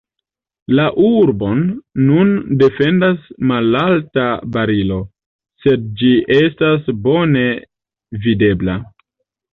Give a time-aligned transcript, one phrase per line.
[0.77, 1.59] La arbon
[2.05, 4.25] nun defendas malalta
[4.57, 4.97] barilo,
[5.67, 7.49] sed ĝi estas bone
[8.27, 8.81] videbla.